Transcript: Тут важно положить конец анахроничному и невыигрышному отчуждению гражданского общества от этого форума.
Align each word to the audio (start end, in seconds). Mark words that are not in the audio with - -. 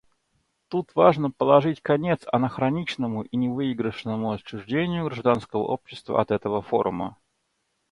Тут 0.67 0.95
важно 0.95 1.29
положить 1.29 1.83
конец 1.83 2.23
анахроничному 2.31 3.21
и 3.21 3.37
невыигрышному 3.37 4.31
отчуждению 4.31 5.05
гражданского 5.05 5.61
общества 5.65 6.19
от 6.19 6.31
этого 6.31 6.63
форума. 6.63 7.17